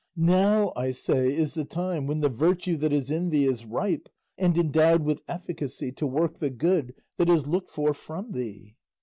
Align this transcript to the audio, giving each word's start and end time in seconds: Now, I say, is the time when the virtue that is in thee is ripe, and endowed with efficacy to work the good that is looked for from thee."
Now, 0.17 0.73
I 0.75 0.93
say, 0.93 1.31
is 1.31 1.53
the 1.53 1.63
time 1.63 2.07
when 2.07 2.21
the 2.21 2.27
virtue 2.27 2.75
that 2.77 2.91
is 2.91 3.11
in 3.11 3.29
thee 3.29 3.45
is 3.45 3.65
ripe, 3.67 4.09
and 4.35 4.57
endowed 4.57 5.03
with 5.03 5.21
efficacy 5.27 5.91
to 5.91 6.07
work 6.07 6.39
the 6.39 6.49
good 6.49 6.95
that 7.17 7.29
is 7.29 7.45
looked 7.45 7.69
for 7.69 7.93
from 7.93 8.31
thee." 8.31 8.77